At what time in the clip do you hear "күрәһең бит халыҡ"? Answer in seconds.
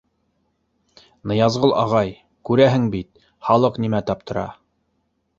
2.51-3.77